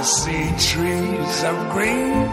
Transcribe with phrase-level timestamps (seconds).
[0.00, 2.28] See trees of green,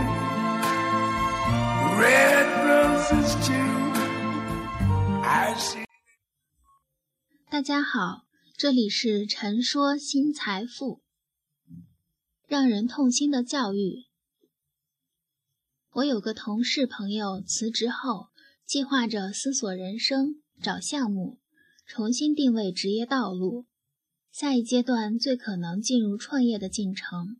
[2.00, 3.54] red roses too.
[5.24, 5.84] I see.
[7.50, 11.02] 大家好，这里是陈说新财富。
[12.48, 14.06] 让人痛心的教育。
[15.94, 18.28] 我有个同事朋友辞职后，
[18.64, 21.40] 计划着思索人生，找项目，
[21.88, 23.66] 重新定位职业道路。
[24.32, 27.38] 下一阶段最可能进入创业的进程。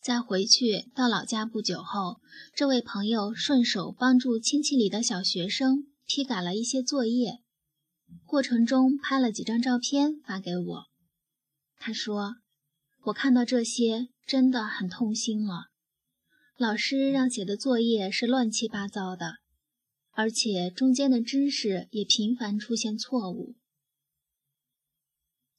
[0.00, 2.20] 在回去到老家不久后，
[2.54, 7.40] 这位朋友顺手帮助亲戚里的小学生批改了一些作业，
[8.24, 10.84] 过程中拍了几张照片发给我。
[11.76, 12.36] 他说
[13.06, 15.66] ：“我看到这些真的很痛心了。
[16.56, 19.36] 老师让写的作业是乱七八糟的，
[20.12, 23.56] 而且中间的知识也频繁出现错误。”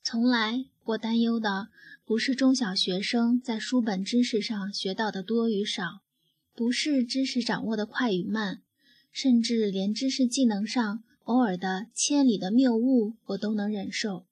[0.01, 1.67] 从来，我担忧的
[2.03, 6.01] 不是中小学生在书本知识上学到的多与少，
[6.55, 8.63] 不是知识掌握的快与慢，
[9.11, 14.25] 甚至连知识技能上偶尔的千里的谬误，我都能忍受。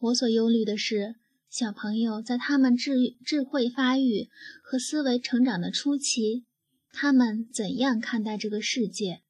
[0.00, 1.14] 我所忧虑的是，
[1.48, 4.28] 小朋友在他们智智慧发育
[4.64, 6.44] 和思维成长的初期，
[6.90, 9.22] 他们怎样看待这个世界，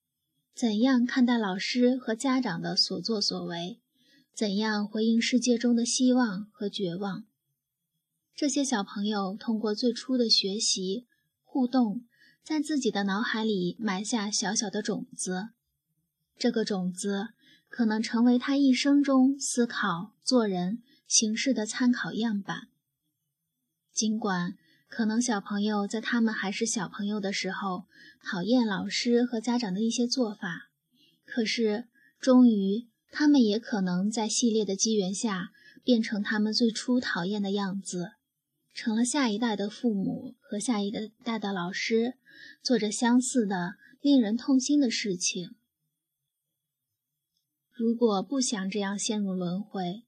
[0.55, 3.82] 怎样看待老师和家长的所作所为。
[4.35, 7.27] 怎样回应世界中的希望和绝望？
[8.35, 11.07] 这些小朋友通过最初的学习
[11.45, 12.07] 互动，
[12.43, 15.51] 在自己的脑海里埋下小小的种子。
[16.39, 17.29] 这个种子
[17.69, 22.69] 可能成为他一生中思考、做人、行事的参考样板。
[23.93, 24.57] 尽管
[24.89, 27.85] 可能小朋友在他们还是小朋友的时候
[28.25, 30.71] 讨厌老师和家长的一些做法，
[31.27, 31.87] 可是
[32.19, 32.91] 终于。
[33.15, 35.53] 他们也可能在系列的机缘下
[35.85, 38.13] 变成他们最初讨厌的样子，
[38.73, 40.91] 成了下一代的父母和下一
[41.23, 42.15] 代的老师，
[42.63, 45.55] 做着相似的令人痛心的事情。
[47.71, 50.05] 如果不想这样陷入轮回，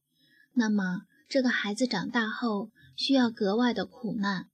[0.55, 4.49] 那么这个孩子长大后需要格外的苦难，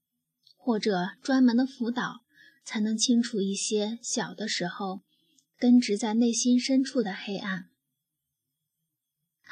[0.57, 2.23] 或者专门的辅导，
[2.65, 5.03] 才能清除一些小的时候
[5.57, 7.69] 根植在内心深处的黑暗。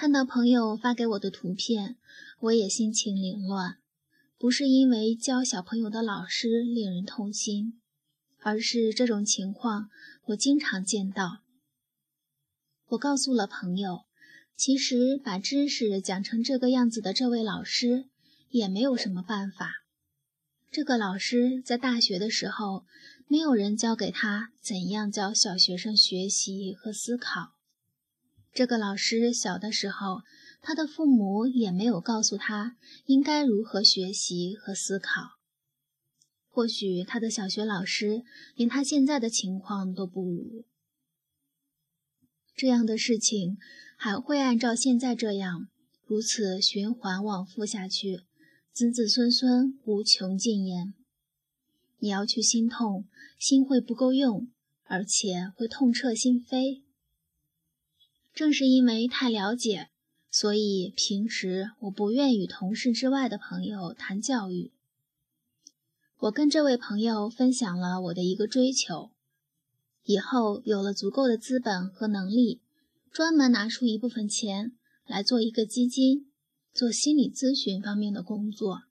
[0.01, 1.97] 看到朋友发给我的图片，
[2.39, 3.79] 我也心情凌乱。
[4.39, 7.81] 不是因为教小朋友的老师令人痛心，
[8.39, 9.91] 而是这种情况
[10.27, 11.43] 我经常见到。
[12.91, 14.05] 我告诉了朋友，
[14.57, 18.05] 其实把知识讲成这个样子的这位老师
[18.51, 19.83] 也没有什么办法。
[20.71, 22.87] 这个老师在大学的时候，
[23.27, 27.58] 没有人教给他怎样教小学生学习和思考。
[28.59, 30.23] 这个老师小的时候，
[30.61, 32.77] 他的父母也没有告诉他
[33.07, 35.39] 应该如何学习和思考。
[36.49, 38.25] 或许他的小学老师
[38.57, 40.65] 连他现在的情况都不如。
[42.57, 43.59] 这样的事情
[43.97, 45.69] 还会按照现在这样
[46.05, 48.23] 如此循环往复下去，
[48.73, 50.95] 子子孙孙无穷尽焉。
[51.99, 53.07] 你要去心痛，
[53.39, 54.49] 心会不够用，
[54.83, 56.88] 而且会痛彻心扉。
[58.35, 59.89] 正是因为太了解，
[60.31, 64.73] 所以平时我不愿与同事之外的朋友谈教育。
[66.19, 69.11] 我跟这位朋友分享了我的一个追求：
[70.05, 72.61] 以后有了足够的资本和能力，
[73.13, 74.73] 专门拿出一部分钱
[75.07, 76.27] 来做一个基金，
[76.73, 78.83] 做心理咨询方面的工作。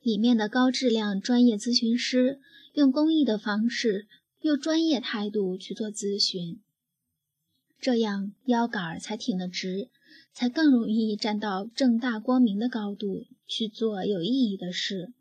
[0.00, 2.40] 里面的高质量专业咨询师
[2.72, 4.06] 用公益的方式，
[4.40, 6.60] 用专业态度去做咨询。
[7.80, 9.88] 这样腰杆儿才挺得直，
[10.32, 15.12] 才更容易站到正大光明的高度去做有意义的事。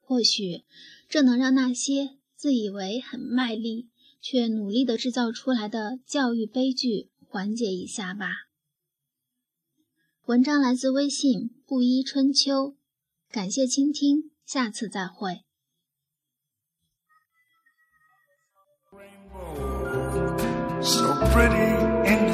[0.00, 0.64] 或许
[1.08, 3.88] 这能让那些自以为很卖力
[4.20, 8.48] 却努力的制造出来的教育悲剧缓解一下吧。
[10.24, 12.76] 文章来自微信布衣春秋，
[13.30, 15.44] 感谢倾听，下次再会。